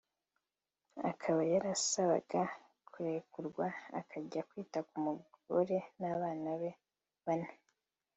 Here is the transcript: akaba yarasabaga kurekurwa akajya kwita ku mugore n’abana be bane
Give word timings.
akaba 1.11 1.41
yarasabaga 1.53 2.41
kurekurwa 2.91 3.65
akajya 3.99 4.41
kwita 4.49 4.79
ku 4.87 4.95
mugore 5.05 5.77
n’abana 5.99 6.51
be 6.59 6.71
bane 7.25 7.51